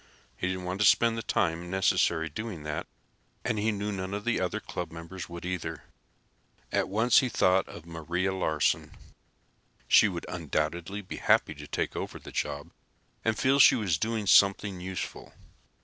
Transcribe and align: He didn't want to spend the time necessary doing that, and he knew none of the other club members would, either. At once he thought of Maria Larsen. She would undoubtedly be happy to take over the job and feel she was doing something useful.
He 0.35 0.47
didn't 0.47 0.63
want 0.63 0.81
to 0.81 0.87
spend 0.87 1.15
the 1.15 1.21
time 1.21 1.69
necessary 1.69 2.27
doing 2.27 2.63
that, 2.63 2.87
and 3.45 3.59
he 3.59 3.71
knew 3.71 3.91
none 3.91 4.15
of 4.15 4.25
the 4.25 4.41
other 4.41 4.59
club 4.59 4.91
members 4.91 5.29
would, 5.29 5.45
either. 5.45 5.83
At 6.71 6.89
once 6.89 7.19
he 7.19 7.29
thought 7.29 7.67
of 7.67 7.85
Maria 7.85 8.33
Larsen. 8.33 8.93
She 9.87 10.07
would 10.07 10.25
undoubtedly 10.27 11.03
be 11.03 11.17
happy 11.17 11.53
to 11.53 11.67
take 11.67 11.95
over 11.95 12.17
the 12.17 12.31
job 12.31 12.71
and 13.23 13.37
feel 13.37 13.59
she 13.59 13.75
was 13.75 13.99
doing 13.99 14.25
something 14.25 14.79
useful. 14.81 15.33